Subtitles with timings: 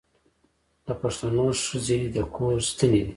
[0.85, 3.09] د پښتنو ښځې د کور ستنې دي.